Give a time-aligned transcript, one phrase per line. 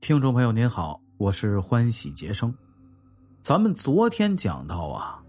[0.00, 2.52] 听众朋友您好，我是欢喜杰生。
[3.42, 5.22] 咱们昨天讲到啊，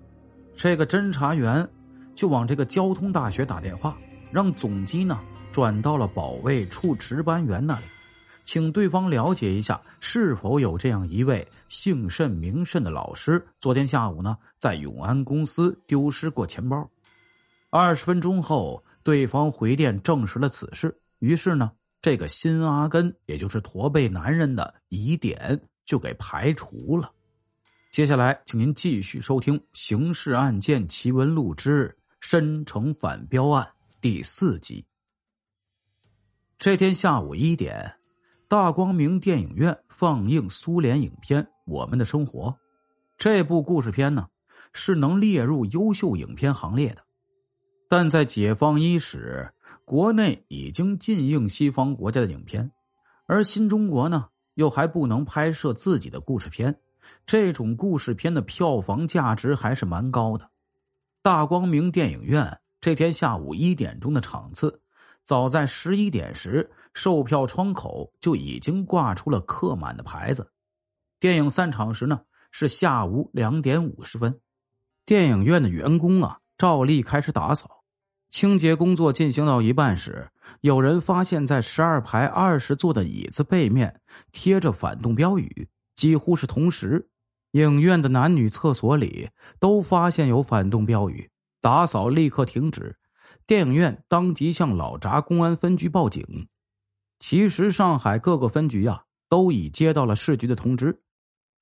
[0.55, 1.67] 这个侦查员
[2.15, 3.97] 就往这个交通大学打电话，
[4.31, 5.19] 让总机呢
[5.51, 7.85] 转到了保卫处值班员那里，
[8.45, 16.89] 请对方了解一下是否有这样一位姓甚名甚的老师，昨天下午呢在永安公司丢失过钱包。
[17.69, 21.69] 二十分钟后，对方回电证实了此事，于是呢。
[22.01, 27.13] 这个新阿根，也就是驼背男人的疑点就给排除了。
[27.91, 33.63] 接下来，请您继续收听《刑事案件奇闻录之深城反标案》
[34.01, 34.83] 第四集。
[36.57, 37.93] 这天下午一点，
[38.47, 42.49] 大光明电影院放映苏联影片《我们的生活》。
[43.15, 44.27] 这部故事片呢，
[44.73, 47.03] 是能列入优秀影片行列的，
[47.87, 49.47] 但在解放伊始。
[49.85, 52.71] 国内已经禁映西方国家的影片，
[53.25, 56.75] 而新中国呢又还不能拍摄自己的故事片，
[57.25, 60.49] 这种故事片的票房价值还是蛮高的。
[61.21, 64.81] 大光明电影院这天下午一点钟的场次，
[65.23, 70.51] 早在十一点时，售票窗口就已经挂出了客满的牌子。
[71.19, 74.39] 电影散场时呢是下午两点五十分，
[75.05, 77.80] 电影院的员工啊照例开始打扫。
[78.31, 80.29] 清洁工作进行到一半时，
[80.61, 83.99] 有人发现，在十二排二十座的椅子背面
[84.31, 85.67] 贴着反动标语。
[85.95, 87.09] 几乎是同时，
[87.51, 89.29] 影院的男女厕所里
[89.59, 91.29] 都发现有反动标语。
[91.59, 92.95] 打扫立刻停止，
[93.45, 96.47] 电影院当即向老闸公安分局报警。
[97.19, 101.01] 其实，上海各个分局呀都已接到了市局的通知。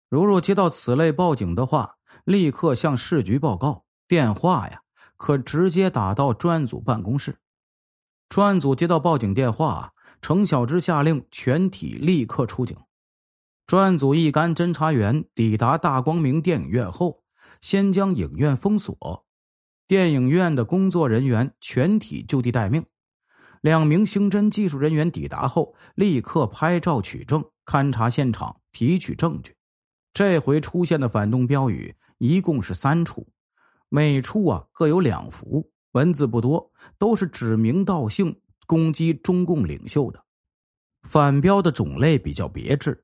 [0.07, 1.95] 如若接到此类报警的话，
[2.25, 3.85] 立刻向市局报告。
[4.07, 4.83] 电话呀。
[5.19, 7.37] 可直接打到专案组办公室。
[8.29, 12.75] 专案组接到报警电话，程小芝下令全体立刻出警。
[13.67, 17.23] 专案组一干侦查员抵达大光明电影院后，
[17.59, 19.25] 先将影院封锁，
[19.85, 22.85] 电影院的工作人员全体就地待命。
[23.61, 29.55] 两名刑侦技术人员抵达后，立刻拍照取证，勘察现场，提取证据。
[30.13, 33.27] 这回出现的反动标语一共是三处。
[33.89, 40.23] 每处啊各有两幅，文字不多，都是指名道姓攻击中共领袖的。
[41.01, 43.03] 反标的种类比较别致，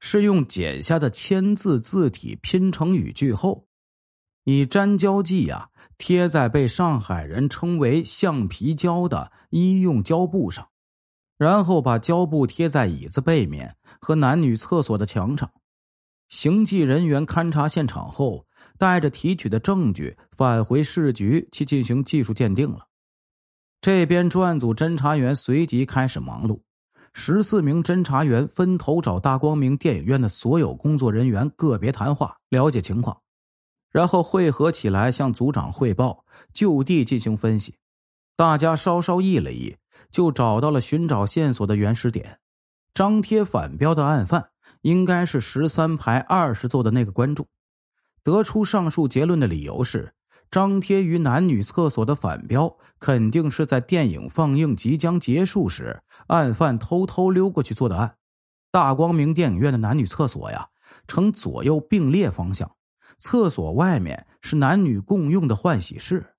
[0.00, 3.66] 是用剪下的签字字体拼成语句后，
[4.44, 10.68] 以粘胶剂啊贴在被上海人称为橡皮胶的医用胶布上，
[11.38, 15.50] 然后把胶布贴在椅子背面和男女厕所的墙上。
[16.28, 18.44] 行迹人员勘察现场后。
[18.78, 22.86] 带着提取的证据返回市局去进行技术鉴定了。
[23.80, 26.60] 这边专案组侦查员随即开始忙碌，
[27.12, 33.20] 十四名侦查员分头找大光明电影院的所有工作人员个别谈话，了解情况，
[33.90, 37.74] 然后汇合起来向组长汇报，就地进行分析。
[38.36, 39.76] 大家稍稍议了议，
[40.10, 42.38] 就找到了寻找线索的原始点。
[42.94, 44.50] 张贴反标的案犯
[44.82, 47.46] 应该是十三排二十座的那个观众。
[48.28, 50.12] 得出上述结论的理由是，
[50.50, 58.16] 张贴于男女厕所的反标肯定是在电影放映即将结束时，案犯偷偷溜过去做的案。
[58.70, 60.68] 大光明电影院的男女厕所呀，
[61.06, 62.70] 呈左右并列方向，
[63.18, 66.34] 厕所外面是男女共用的换洗室。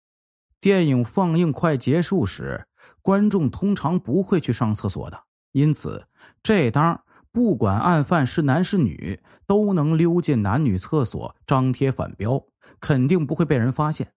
[0.61, 2.67] 电影放映快结束时，
[3.01, 5.23] 观众通常不会去上厕所的，
[5.53, 6.05] 因此
[6.43, 7.01] 这当。
[7.31, 12.43] 不管案犯是男是女，都能溜进男女厕所张贴反标，
[12.79, 14.13] 肯定不会被人发现。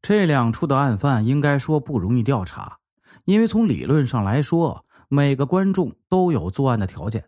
[0.00, 2.78] 这两处的案犯应该说不容易调查，
[3.24, 7.24] 因为从理论上来说，每个观众都有作案的条件。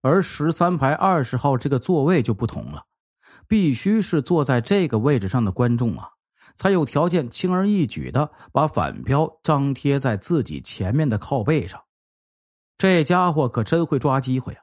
[0.00, 2.84] 而十三排二十号这个座位就不同了，
[3.46, 6.10] 必须是坐在这个位置上的观众啊，
[6.56, 11.80] 才有条件轻而易举的把反标张贴在自己前面的靠背上。
[12.78, 14.62] 这家伙可真会抓机会啊！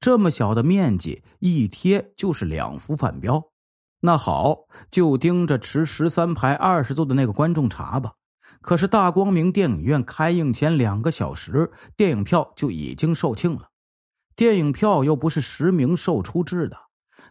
[0.00, 3.40] 这么小的面积，一贴就是两幅反标。
[4.00, 4.58] 那好，
[4.90, 8.12] 就盯着持十三排二十座的那个观众查吧。
[8.60, 13.68] 可是大光明电影院开映前两个小时，电影票就已经售罄了。
[14.34, 16.76] 电影票又不是实名售出制的，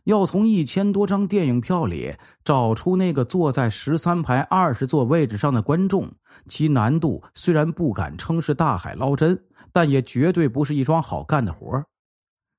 [0.06, 2.14] 要从一千多张电影票里
[2.44, 6.12] 找出那个坐在十三排二十座位置上的观众，
[6.48, 9.40] 其难度虽然不敢称是大海捞针。
[9.74, 11.86] 但也绝对不是一桩好干的活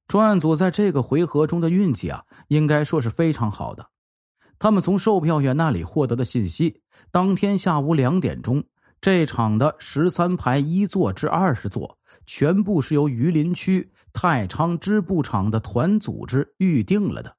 [0.08, 3.86] 专案组在这个回合中的运气啊，应该说是非常好的。
[4.58, 6.80] 他们从售票员那里获得的信息，
[7.10, 8.64] 当天下午两点钟，
[8.98, 17.36] 这场的十三排一座至二十座，全部是由榆林区太仓织布厂的团组织预定了的，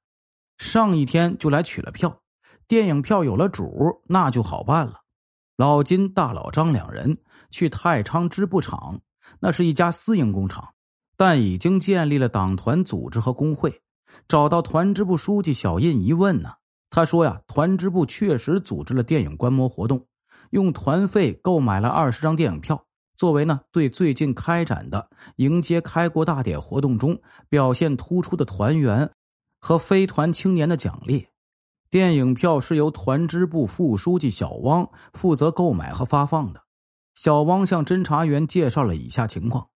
[0.58, 2.20] 上一天就来取了票。
[2.66, 5.00] 电影票有了主，那就好办了。
[5.56, 7.16] 老金、大老张两人
[7.50, 9.00] 去太仓织布厂，
[9.38, 10.74] 那是一家私营工厂，
[11.16, 13.82] 但已经建立了党团组织和工会。
[14.26, 16.50] 找到团支部书记小印一问呢，
[16.90, 20.06] 他说呀，团支部确实组织了电影观摩活动，
[20.50, 22.84] 用团费购买了二十张电影票，
[23.16, 29.10] 作为呢对最近开展的迎接开国大典活动中表现突出的团员
[29.60, 31.26] 和非团青年的奖励。
[31.90, 36.60] 电影票是由团支部副书记小汪负责购买和发放的。
[37.14, 39.68] 小汪向侦查员介绍了以下情况：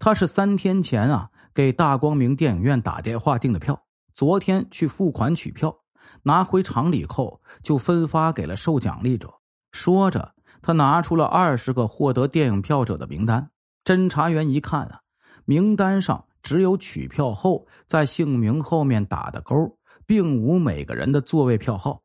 [0.00, 3.80] 他是三天前啊给大光明电影院打电话订的票，
[4.12, 5.78] 昨天去付款取票，
[6.24, 9.32] 拿回厂里后就分发给了受奖励者。
[9.70, 13.50] 说着，他拿出了二十个获得电影票者的名单。
[13.84, 15.00] 侦查员一看啊，
[15.44, 19.76] 名单上只有取票后在姓名后面打的勾。
[20.04, 22.02] 并无每个人的座位票号，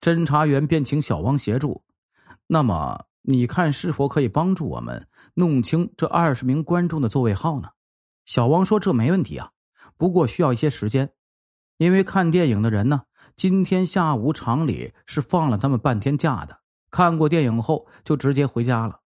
[0.00, 1.84] 侦查员便请小汪协助。
[2.48, 7.68] 那么，你看是否可以帮助我们弄清这二十名观众的座位号呢？
[8.24, 9.50] 小汪说：“这没问题啊，
[9.96, 11.12] 不过需要一些时间，
[11.76, 13.02] 因为看电影的人呢，
[13.36, 16.58] 今天下午厂里是放了他们半天假的，
[16.94, 19.00] 看过电影后就直接回家了。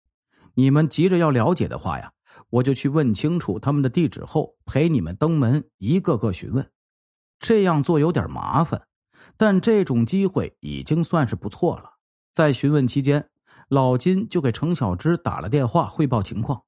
[0.53, 2.11] 你们急着要了解的话呀，
[2.51, 6.69] 我就去问清楚他们的地址后，陪你们登门一个个询问。”
[7.41, 8.83] 这样做有点麻烦，
[9.37, 11.93] 但这种机会已经算是不错了。
[12.31, 13.27] 在询问期间，
[13.69, 16.61] 老金就给程小芝打了电话汇报情况。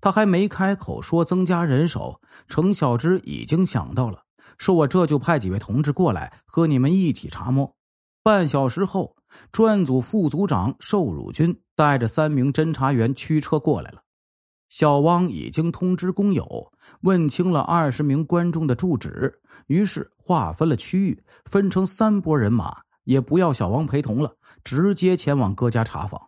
[0.00, 4.24] 他还没开口说增加人手，程小芝已经想到了，
[4.58, 7.76] 说我这就派几位同志过来和你们一起查摸。
[8.24, 9.15] 半小时后，
[9.52, 14.02] 专案组副组长寿汝军带着三名侦查员驱车过来了。
[14.68, 19.32] 小汪已经通知工友，问清了二十名观众的住址，
[19.68, 24.34] 于是划分了区域，分成三拨人马，也不要小汪陪同了，
[24.64, 26.20] 直接前往各家查访。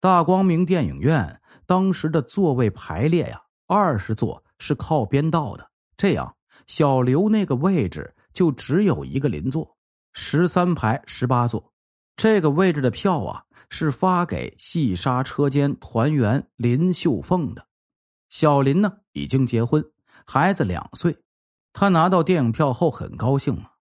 [0.00, 6.34] 大光明电影院当时的座位排列呀，二十座是靠边道的，这样
[6.66, 9.76] 小刘那个位置就只有一个邻座，
[10.14, 11.72] 十三排十八座，
[12.16, 13.44] 这个位置的票啊。
[13.68, 17.66] 是发给细沙车间团员林秀凤的。
[18.30, 19.84] 小林呢已经结婚，
[20.24, 21.18] 孩子两岁。
[21.72, 23.72] 他拿到电影票后很高兴啊，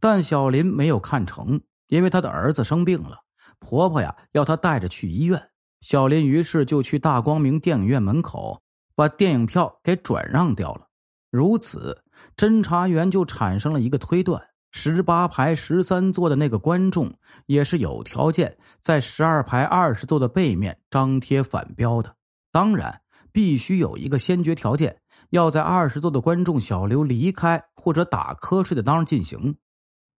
[0.00, 3.18] 但小林没有看成，因为他的儿子生病了，
[3.58, 5.50] 婆婆呀要他带着去医院。
[5.82, 8.62] 小林于是就去大光明电影院门口
[8.94, 10.88] 把电影票给转让掉了。
[11.30, 12.02] 如此，
[12.34, 14.42] 侦查员就产生了一个推断。
[14.76, 17.08] 十八排十三座的那个观众
[17.46, 22.16] 也是有条件在十二排二十座的背面张贴反标的，
[22.50, 23.00] 当然
[23.30, 25.00] 必须有一个先决条件，
[25.30, 29.56] 要在二十座的观众小刘离开或者打瞌睡的当儿进行。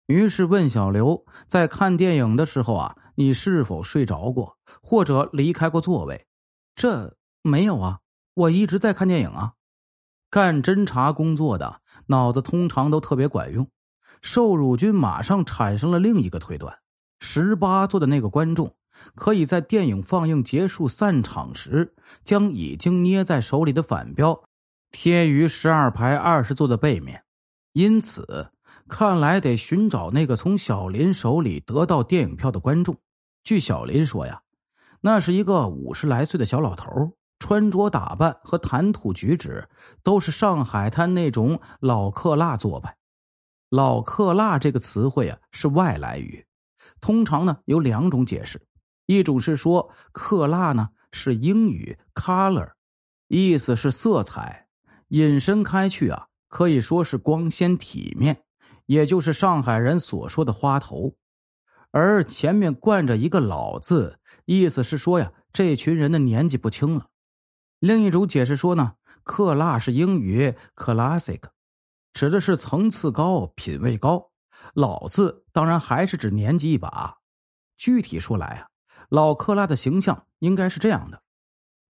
[0.07, 6.25] 于是问小刘，在看电影的时候啊，你是否睡着过或者离开过座位？
[6.75, 7.99] 这没有啊，
[8.33, 9.51] 我一直在看电影啊。
[10.29, 13.67] 干侦查工作的脑子通常都特别管用。
[14.25, 16.75] 受辱军马上产生了另一个推断：
[17.19, 18.75] 十八座的那个观众，
[19.13, 21.93] 可以在电影放映结束散场时，
[22.23, 24.43] 将已经捏在手里的反标
[24.91, 27.23] 贴于十二排二十座的背面。
[27.73, 28.49] 因此，
[28.89, 32.97] 看来得寻找那个从小林手里得到电影票的观众。
[33.43, 34.41] 据小林说呀，
[35.01, 39.69] 那是一个五十来岁的小老头，穿着打扮和谈吐举止
[40.01, 42.97] 都是上海滩那种老克拉做派。
[43.69, 46.45] 老克拉这个词汇啊是外来语，
[47.01, 48.61] 通常呢有两种解释，
[49.07, 52.73] 一种是说克拉呢是英语 color，
[53.27, 54.67] 意思是色彩，
[55.09, 58.43] 引申开去啊可以说是光鲜体面，
[58.85, 61.15] 也就是上海人所说的花头，
[61.91, 67.07] 而前面冠着一个老字，意思是说呀这群人的年纪不轻了。
[67.79, 68.93] 另一种解释说呢，
[69.23, 71.41] 克拉是英语 classic。
[72.15, 74.31] 指的是层次高、品位高，
[74.73, 77.17] 老字当然还是指年纪一把。
[77.75, 78.67] 具体说来啊，
[79.09, 81.21] 老克拉的形象应该是这样的：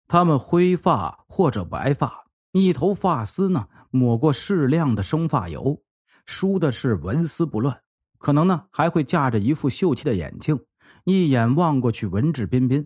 [0.07, 5.81] 他们灰发或者白发，一头发丝呢抹过适量的生发油，
[6.27, 7.81] 梳的是纹丝不乱，
[8.19, 10.59] 可能呢还会架着一副秀气的眼镜，
[11.03, 12.85] 一眼望过去文质彬彬。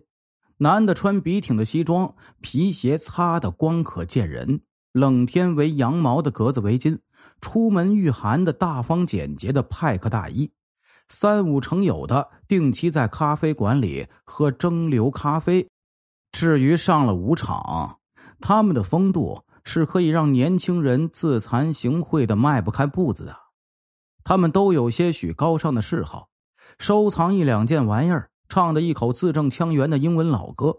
[0.56, 4.62] 男的穿笔挺的西装，皮鞋擦的光可见人，
[4.92, 6.98] 冷天围羊毛的格子围巾。
[7.40, 10.50] 出门御寒的大方简洁的派克大衣，
[11.08, 15.68] 三五成友的定期在咖啡馆里喝蒸馏咖啡。
[16.32, 17.98] 至于上了舞场，
[18.40, 23.36] 他们的风度是可以让年轻人自惭形秽的迈不开步子的。
[24.24, 26.28] 他们都有些许高尚的嗜好，
[26.78, 30.78] 收藏一两件玩意儿，唱的一口字正腔圆的英文老歌。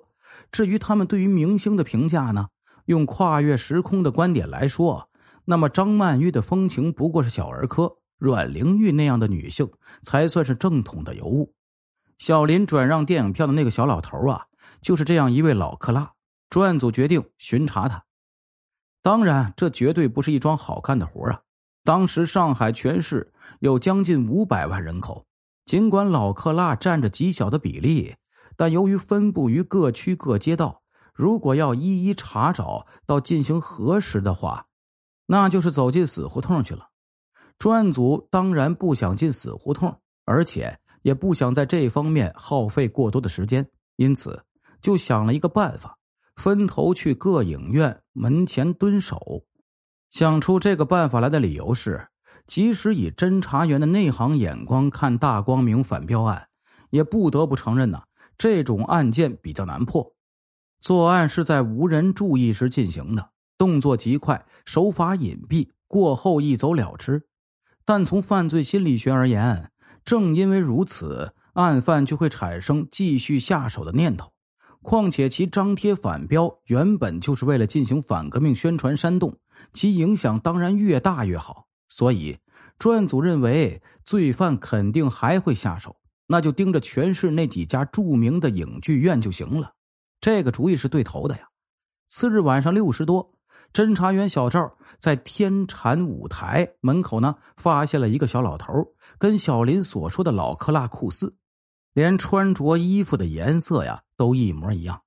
[0.51, 2.49] 至于他们对于明星的评价呢，
[2.85, 5.06] 用跨越时空的观点来说，
[5.49, 9.71] 那么张曼玉的风情不过是小儿科，阮玲玉那样的女性
[10.03, 11.53] 才算是正统的尤物。
[12.17, 14.47] 小林转让电影票的那个小老头啊，
[14.81, 16.11] 就是这样一位老克拉。
[16.49, 18.03] 专案组决定巡查他。
[19.01, 21.39] 当然，这绝对不是一桩好干的活啊！
[21.85, 25.25] 当时上海全市有将近五百万人口，
[25.65, 28.15] 尽管老克拉占着极小的比例，
[28.57, 30.81] 但由于分布于各区各街道，
[31.13, 34.66] 如果要一一查找到进行核实的话，
[35.27, 36.89] 那就是走进死胡同去了。
[37.59, 43.67] 专案组当然不想进死胡同，而且也不想在这方面耗费过多的时间，
[43.97, 44.43] 因此
[44.81, 45.95] 就想了一个办法。
[46.35, 49.43] 分头去各影院门前蹲守，
[50.11, 52.07] 想出这个办法来的理由是：
[52.45, 56.47] 即使以侦查员的内行眼光看大光明反标案，
[56.91, 58.03] 也不得不承认呢，
[58.37, 60.13] 这种案件比较难破。
[60.79, 67.27] 作案是在无人注意时进行的，动作极快，手法隐蔽，过后一走了之。
[67.83, 69.71] 但从犯罪心理学而言，
[70.05, 74.31] 正因为如此，案犯就会产生继续下手的念头。
[74.83, 79.37] 况且其张贴反标原本就是为了进行反革命宣传煽动，
[79.73, 81.65] 其影响当然越大越好。
[81.89, 82.37] 所以
[82.77, 85.95] 专案组认为罪犯肯定还会下手，
[86.27, 89.73] 那就盯着全市那几家著名的影剧院就行了。
[90.21, 91.47] 这个主意是对头的呀。
[92.07, 93.33] 次日晚上六时多，
[93.73, 98.73] 侦查员小赵在天蟾舞台门口呢，发现了一个小老头，
[99.19, 101.35] 跟小林所说的老克拉酷似。
[101.93, 105.01] 连穿着衣服的颜色呀都一模一样，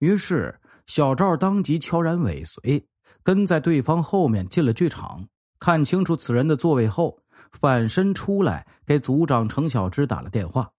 [0.00, 2.84] 于是小赵当即悄然尾随，
[3.22, 5.28] 跟在对方后面进了剧场。
[5.60, 7.20] 看清楚此人的座位后，
[7.52, 10.70] 反身出来给组长程小芝打了电话。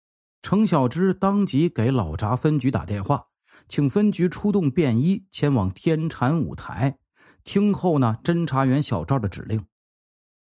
[0.42, 3.26] 程小芝当即给老闸分局打电话，
[3.70, 6.98] 请分局出动便衣前往天蟾舞台。
[7.44, 9.64] 听后呢，侦查员小赵的指令，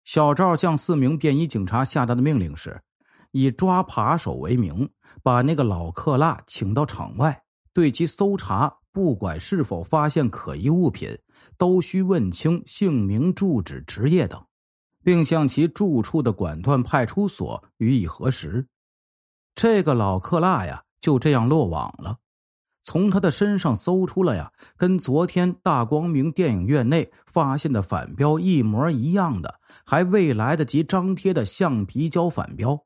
[0.04, 2.82] 小赵向四名便衣警察下达的命令是。
[3.32, 4.88] 以抓扒手为名，
[5.24, 7.42] 把那个老克拉请到场外，
[7.74, 11.18] 对其搜查，不管是否发现可疑物品，
[11.58, 14.40] 都需问清姓名、住址、职业等，
[15.04, 18.68] 并向其住处的管段派出所予以核实。
[19.56, 22.20] 这个老克拉呀，就这样落网了。
[22.84, 32.78] 从他的身上搜出了呀，跟昨天大光明电影院内发现的反标一模一样的，还未来得及张贴的橡皮胶反标。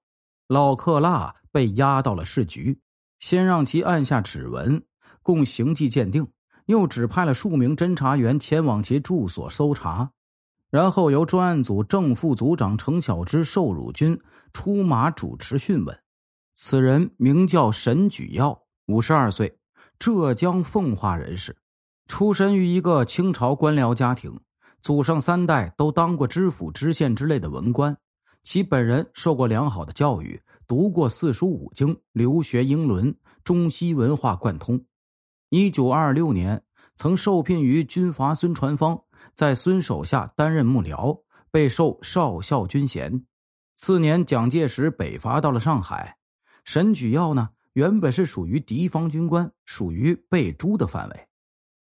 [0.48, 2.80] 老克拉被押到了市局，
[3.20, 4.82] 先让其按下指纹，
[5.24, 6.25] 供刑迹鉴定，
[6.68, 10.12] 又指派了数名侦查员前往其住所搜查，
[10.70, 14.18] 然后由专案组正副组长程小芝、瘦乳君
[14.54, 16.00] 出马主持讯问。
[16.54, 19.57] 此人名叫沈举耀，五十二岁，
[20.00, 21.56] 浙江奉化人士，
[22.08, 24.39] 出身于一个清朝官僚家庭，
[24.82, 27.98] 祖上三代都当过知府、知县之类的文官。
[28.44, 33.13] 其本人受过良好的教育，读过四书五经，留学英伦，
[33.44, 34.82] 中西文化贯通。
[35.50, 36.63] 一九二六年，
[36.96, 38.98] 曾受聘于军阀孙传芳，
[39.36, 43.25] 在孙手下担任幕僚，被授少校军衔。
[43.75, 46.18] 次年，蒋介石北伐到了上海，
[46.63, 51.27] 沈举耀呢，原本是属于敌方军官，属于被诛的范围，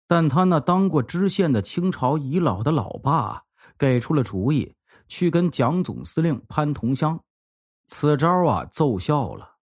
[0.07, 3.43] 但他那当过知县的清朝遗老的老爸
[3.77, 4.73] 给出了主意。
[5.09, 7.21] 去跟蒋总司令潘同乡，
[7.89, 9.57] 此招啊奏效了。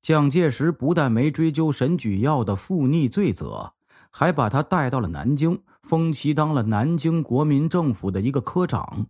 [0.00, 3.70] 蒋介石不但没追究沈举耀的负逆罪责，
[4.10, 9.06] 还把他带到了南京，封其当了南京国民政府的一个科长。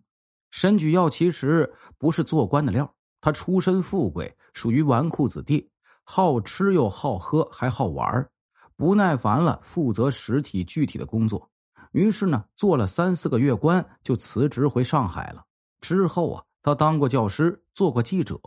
[0.51, 5.71] 沈举耀其实不是做官的料，他出身富贵，属于纨绔子弟，
[6.05, 8.29] 好吃又好喝，还好玩
[8.77, 11.49] 不耐烦了，负责实体具体的工作。
[11.93, 15.45] 于是呢，做了三四个月官，就辞职回上海了。
[15.81, 18.39] 之后啊，他当过教师，做过记者，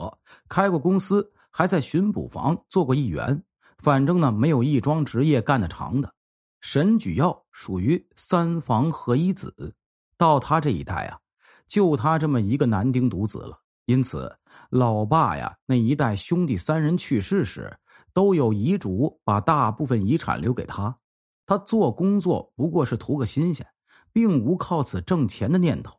[0.47, 3.43] 开过公司，还在巡捕房做过议员。
[3.77, 6.13] 反正呢，没有一桩职业干得长的。
[6.61, 9.75] 沈举耀属于三房合一子，
[10.17, 11.19] 到他这一代啊，
[11.67, 13.59] 就他这么一个男丁独子了。
[13.85, 14.33] 因此，
[14.69, 17.77] 老爸呀那一代兄弟三人去世时，
[18.13, 20.97] 都有遗嘱把大部分遗产留给他。
[21.45, 23.67] 他做工作不过是图个新鲜，
[24.11, 25.95] 并无靠此挣钱的念头。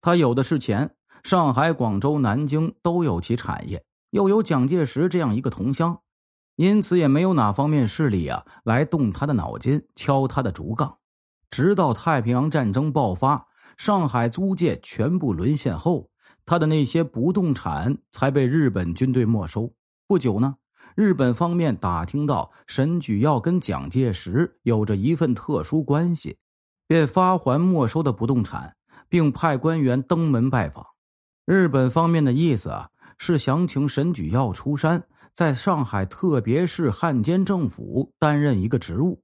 [0.00, 6.00] 他有的是钱，上海、广州、南京都有其产业，又有蒋介石这样一个同乡，
[6.54, 10.98] 因此也没有哪方面势力啊来动他的脑筋、敲他的竹杠。
[11.50, 16.08] 直到太平洋战争爆发，上海租界全部沦陷后，
[16.46, 19.74] 他的那些不动产才被日本军队没收。
[20.06, 20.54] 不久呢，
[20.94, 26.38] 日本方面打听到沈举要跟蒋介石有着一份特殊关系，
[26.86, 28.76] 便发还没收的不动产，
[29.08, 30.86] 并派官员登门拜访。
[31.44, 32.88] 日本方面的意思啊，
[33.18, 39.20] 是想请沈举要出山，在上海特别市汉奸政府担任一个职务。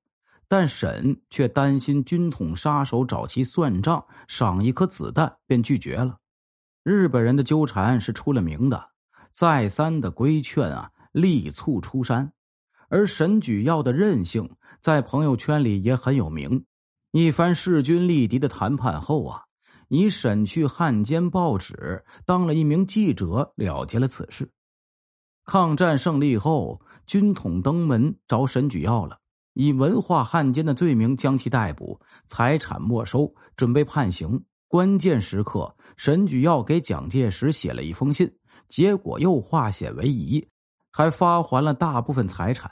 [0.49, 6.19] 但沈却担心军统杀手找其算账，赏一颗子弹，便拒绝了。
[6.83, 8.91] 日本人的纠缠是出了名的，
[9.31, 12.33] 再三的规劝啊，力促出山。
[12.89, 16.65] 而沈举要的韧性，在朋友圈里也很有名。
[17.13, 19.43] 一番势均力敌的谈判后啊，
[19.89, 24.51] 以沈去汉奸报纸当了一名记者，了结了此事。
[25.45, 29.19] 抗战胜利后，军统登门找沈举要了。
[29.55, 34.43] 以文化汉奸的罪名将其逮捕，财产没收，准备判刑。
[34.73, 38.27] 关键时刻，沈举要给蒋介石写了一封信，
[38.71, 40.43] 结果又化险为夷，
[40.91, 42.71] 还发还了大部分财产。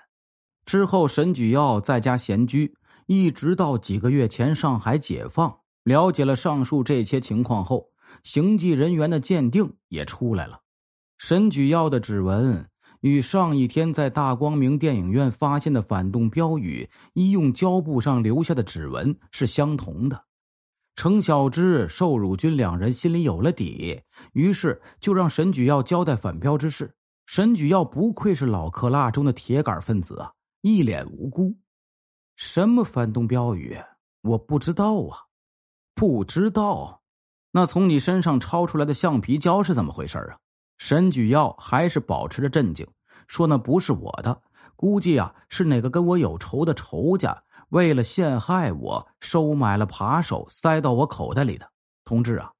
[0.64, 5.54] 之后，沈举要在家闲居，一直到几个月前上海解放。
[5.84, 7.86] 了解了上述这些情况后，
[8.22, 10.58] 行迹人员的鉴定也出来了，
[11.18, 12.66] 沈举要的指纹。
[13.02, 20.24] 与上一天在大光明电影院发现的反动标语医用胶布上留下的指纹是相同的，
[21.00, 23.98] 程小芝、寿汝君两人心里有了底，
[24.34, 26.94] 于是就让沈举耀交代反标之事。
[27.24, 30.30] 沈举耀不愧是老克拉中的铁杆分子啊，
[30.60, 31.56] 一脸无辜。
[32.36, 33.74] 什么反动标语？
[34.20, 35.16] 我不知道啊，
[35.94, 37.00] 不知道。
[37.50, 40.36] 那从你身上抄出来的橡皮胶是怎么回事啊？
[40.76, 42.86] 沈举耀还是保持着镇静，
[43.26, 44.38] 说：“那不是我的，
[44.76, 51.68] 估计啊是哪个跟我有仇的仇家，为了陷害我，收买了扒手，塞到我口袋里的。
[52.04, 52.52] 同志啊，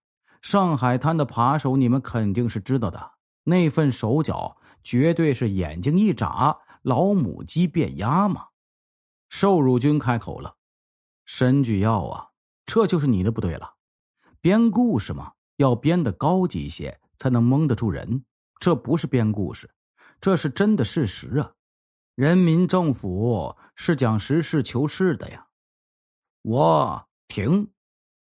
[0.42, 3.12] 上海滩的扒手你们肯定是知道的，
[3.44, 8.46] 那份手脚绝对是眼睛一眨，老母鸡变鸭嘛。”
[9.30, 10.56] 瘦乳君开口了
[11.24, 12.28] ：“沈举要啊，
[12.66, 13.74] 这就是你的不对了，
[14.40, 18.24] 编故事嘛，要编的高级一些。”才能蒙得住人，
[18.60, 19.68] 这不是编故事，
[20.22, 21.52] 这是真的事实啊！
[22.20, 25.46] 人民政府是讲实事求是的呀。
[26.42, 27.70] 我停，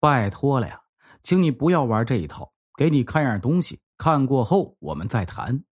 [0.00, 0.82] 拜托了呀，
[1.22, 2.52] 请你不要玩这一套。
[2.76, 5.62] 给你看样东西，看过后我们再谈。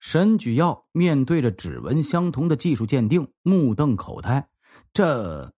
[0.00, 4.48] 沈举要面对着指纹相同的技术鉴定，目瞪口呆。
[4.92, 5.54] 这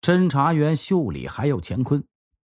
[0.00, 2.02] 侦查员秀里还有乾坤，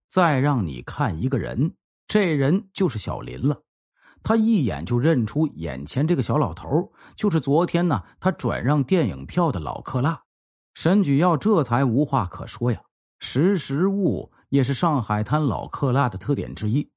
[0.08, 1.74] 再让你看一个人，
[2.08, 3.64] 这人就是小林了。
[4.24, 10.24] 他一眼就认出眼前这个小老头就是昨天呢他转让电影票的老克拉，
[10.74, 12.82] 沈举耀这才无话可说呀。
[13.20, 16.90] 识时务也是上海滩老克拉的特点之一，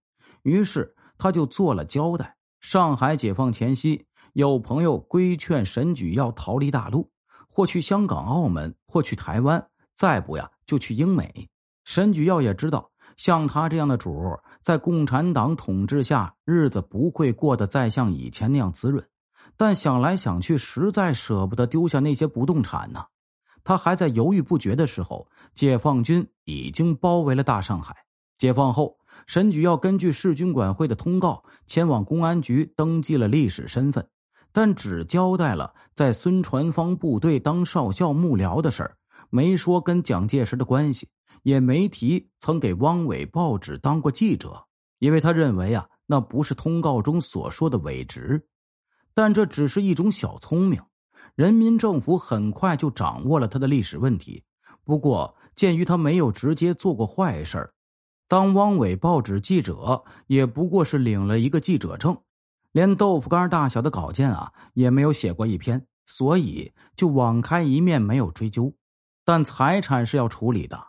[0.43, 2.37] 于是他就做了交代。
[2.61, 7.09] 上海解放前夕，有朋友规劝沈举要逃离大陆，
[7.49, 11.49] 或去香港、澳门，或去台湾，再不呀就去英美。
[11.85, 12.91] 沈举耀也知道。
[13.17, 19.05] 像他这样的主儿，在共产党统治下，日子不会过得再像以前那样滋润。
[19.57, 23.05] 但想来想去，实在舍不得丢下那些不动产呢。
[23.65, 27.97] 他还在犹豫不决的时候，解放军已经包围了大上海。
[28.39, 34.07] 解放后，沈举要根据市军管会的通告，前往公安局登记了历史身份，
[34.53, 38.97] 但只交代了在孙传芳部队当少校幕僚的事儿，
[39.31, 41.09] 没说跟蒋介石的关系。
[41.43, 44.67] 也没提曾给汪伪报纸当过记者，
[44.99, 48.49] 因为他认为啊，那不是通告中所说的伪职。
[49.15, 50.81] 但这只是一种小聪明，
[51.35, 54.45] 人民政府很快就掌握了他的历史问题。
[54.85, 57.73] 不过，鉴于他没有直接做过坏事
[58.29, 62.17] 当汪伪报纸记者也不过是领了一个记者证，
[62.73, 68.73] 连豆腐干大小的稿件啊也没有写过一篇，所以就网开一面，没有追究。
[69.25, 70.86] 但财产是要处理的。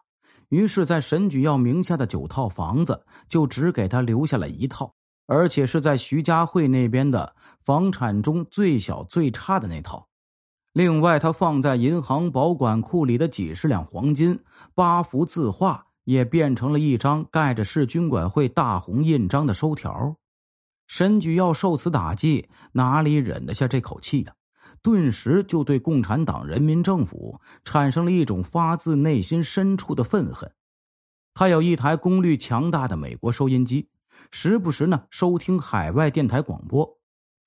[0.50, 4.94] 于是，在沈举要名下的九套房子，就只给他留下了一套，
[5.26, 10.08] 而且是在徐家汇那边的房产中最小最差的那套。
[10.72, 14.40] 另外，他放在银行保管库里的几十两黄金、
[14.74, 20.16] 八幅字画，也变成了一张盖着市军管会大红印章的收条。
[20.88, 24.34] 沈举要受此打击，哪里忍得下这口气呀？
[24.88, 30.50] 顿时就对共产党人民政府产生了一种发自内心深处的愤恨。
[31.34, 33.90] 他有一台功率强大的美国收音机，
[34.32, 36.90] 时不时呢收听海外电台广播。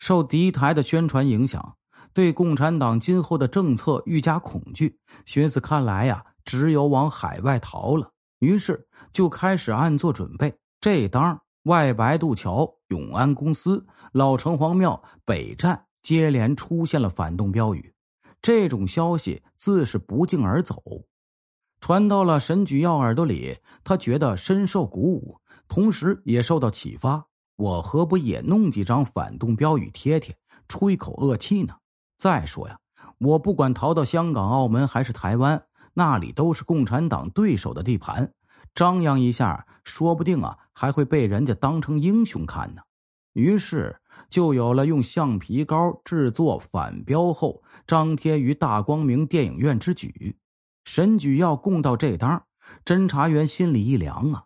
[0.00, 1.76] 受敌台的宣传影响，
[2.12, 8.12] 对共产党今后的政策愈加恐惧，寻思看来呀，只有往海外逃了。
[8.40, 10.54] 于是就开始暗做准备。
[10.78, 17.92] 这当外白渡桥、永安公司、老城隍庙、北站接连出现了反动标语，
[18.40, 20.82] 这种消息自是不胫而走，
[21.80, 27.26] 传到了沈举耀耳朵里，他觉得深受鼓舞，同时也受到启发。
[27.56, 30.34] 我何不也弄几张反动标语贴贴，
[30.66, 31.74] 出一口恶气呢？
[32.16, 32.78] 再说呀，
[33.18, 38.32] 我不管逃到香港、澳门还是台湾，那里都是共产党对手的地盘，
[38.74, 42.80] 张扬一下，说不定啊还会被人家当成英雄看呢。
[43.34, 50.38] 于是就有了用橡皮膏制作反标后张贴于大光明电影院之举。
[50.84, 52.44] 沈举要供到这当，
[52.84, 54.44] 侦查员心里一凉啊，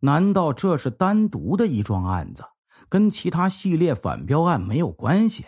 [0.00, 2.44] 难道这是单独的一桩案子？
[2.88, 5.44] 跟其他系列反标案没有关系。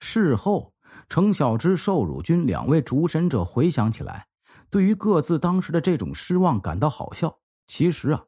[0.00, 0.74] 事后，
[1.08, 4.26] 程小芝、寿汝君两位主审者回想起来，
[4.68, 7.38] 对于各自当时的这种失望感到好笑。
[7.66, 8.24] 其实啊，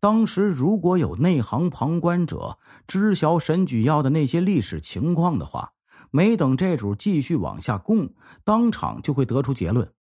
[0.00, 2.58] 当时如果有内行旁观者
[2.88, 5.72] 知晓沈举耀的那些历史情况的话，
[6.10, 9.92] 没等这主继续往下供，当场就会得出结论：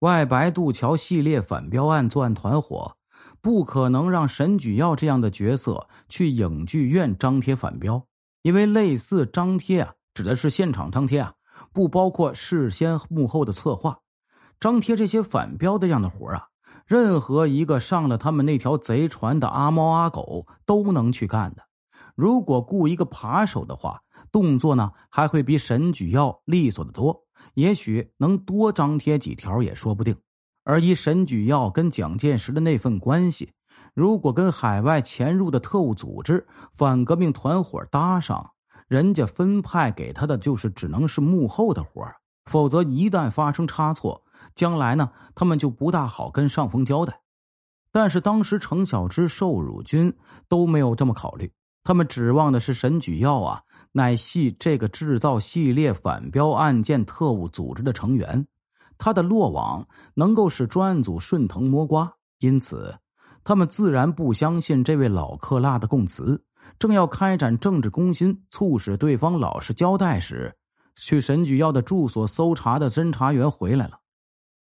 [0.00, 2.96] 外白渡桥系列反标案作案团伙。
[3.40, 8.04] 不可能让沈举耀这样的角色去影剧院张贴反标，
[8.42, 11.34] 因为类似张贴啊，指的是现场张贴啊，
[11.72, 14.00] 不包括事先幕后的策划。
[14.58, 16.48] 张贴这些反标的样的活啊，
[16.86, 21.62] 任何一个上了他们那条贼船的阿猫阿狗都能去干的。
[22.14, 30.16] 如果雇一个扒手的话，动作呢还会比沈举耀利索的多，也许能多张贴几条也说不定。
[30.62, 33.52] 而以沈举耀跟蒋介石的那份关系，
[33.94, 38.52] 如果跟海外潜入的特务组织、反革命团伙搭上，
[38.88, 42.04] 人家分派给他的就是只能是幕后的活
[42.46, 44.22] 否则一旦发生差错，
[44.56, 47.20] 将来呢，他们就不大好跟上峰交代。
[47.92, 50.12] 但是当时程小芝、寿汝君
[50.48, 51.52] 都没有这么考虑，
[51.84, 58.46] 他们指望的是沈举耀啊，乃系这个制造系列反标案件特务组织的成员。
[58.98, 62.94] 他的落网能够使专案组顺藤摸瓜，因此
[63.44, 66.42] 他们自然不相信这位老克拉的供词。
[66.78, 70.54] 正要开展政治攻心，促使对方老实交代时，
[70.96, 74.00] 去沈举耀的住所搜查的侦查员回来了。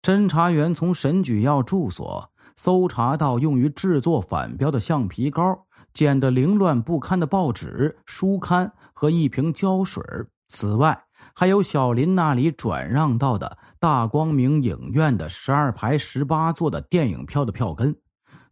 [0.05, 5.65] 侦查员从沈举耀住所搜查到用于制作反标的橡皮膏、
[5.95, 10.03] 剪得凌乱不堪的报纸、书刊和一瓶胶水。
[10.47, 17.95] 此外，还有小林那里转让到的大光明影院的十二排十八座的电影票的票根，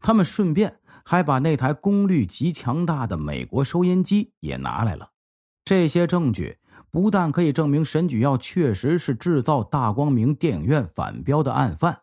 [0.01, 5.11] 他们顺便还把那台功率极强大的美国收音机也拿来了。
[5.63, 6.57] 这些证据
[6.93, 12.01] 不但可以证明沈举耀确实是制造大光明电影院反标的案犯，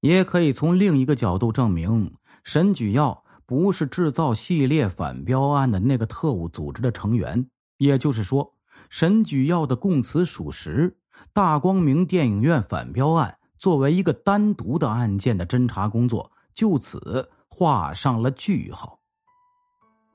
[0.00, 7.50] 也可以从另一个角度证明沈举耀不是制造系列反标案的那个特务组织的成员。
[7.76, 8.54] 也就是说。
[8.90, 10.96] 沈举耀的供词属实，
[11.34, 19.00] 大光明电影院反标案作为一个单独的案件的侦查工作就此画上了句号。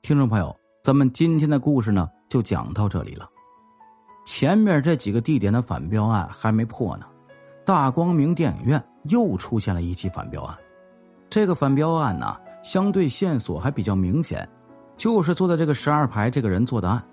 [0.02, 3.30] 听众朋友，咱们今天的故事呢就讲到这里了。
[4.24, 7.06] 前面这几个地点的反标案还没破呢，
[7.64, 10.56] 大光明电影院又出现了一起反标案。
[11.28, 14.48] 这个反标案呢，相对线索还比较明显，
[14.96, 17.04] 就是坐在这个十二排这个人做的案。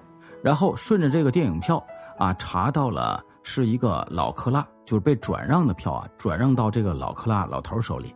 [0.43, 1.83] 然后顺着这个电影票
[2.17, 8.15] 啊，查到了是一个老克拉，就是被转让的票啊，转让到这个老克拉老头手里。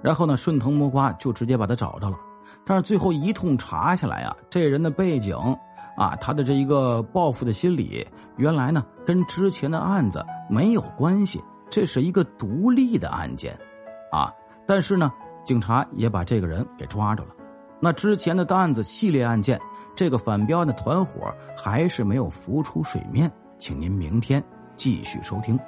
[0.00, 2.18] 然后呢，顺藤摸瓜就直接把他找到了。
[2.64, 5.36] 但是最后一通查下来啊，这人的背景
[5.96, 13.58] 啊，他的这一个报复的心理，原来呢跟之前的案子没有关系，这是一个独立的案件
[14.10, 14.32] 啊。
[14.66, 15.12] 但是呢，
[15.44, 17.30] 警察也把这个人给抓着了。
[17.80, 19.60] 那之前的案子系列案件。
[19.94, 24.42] 这个反标的团伙还是没有浮出水面，请您明天
[24.74, 25.58] 继续收听。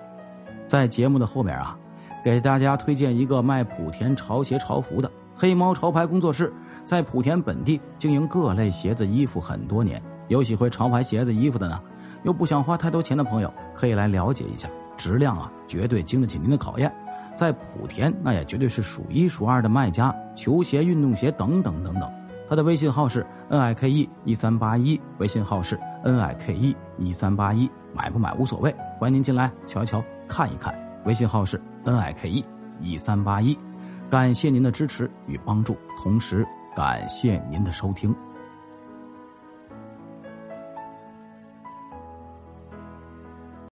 [0.66, 1.78] 在节目的后面啊，
[2.24, 6.50] 给大家推荐一个卖莆田潮鞋潮服的黑猫潮牌工作室，
[6.86, 10.02] 在莆田本地经营各类鞋子衣服很多年。
[10.28, 11.80] 有喜欢潮牌鞋子衣服的呢，
[12.22, 16.92] 又不想花太多钱的朋友，可以来了解一下，质量啊绝对经得起您的考验。
[17.36, 22.10] 在莆田那也绝对是数一数二的卖家，球鞋、运动鞋等等等等。
[22.48, 30.72] 他的微信号是 n i k e 一三八一，微信号是 n i k e 一三八一，买不买无所谓，欢迎您进来瞧一瞧，看一看。
[31.04, 32.44] 微信号是 n i k e
[32.80, 33.58] 一三八一，
[34.08, 38.14] 感谢您的支持与帮助，同时感谢您的收听。